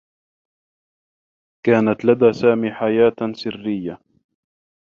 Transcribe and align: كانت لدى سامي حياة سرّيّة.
كانت 1.65 2.05
لدى 2.05 2.33
سامي 2.33 2.71
حياة 2.71 3.33
سرّيّة. 3.33 3.99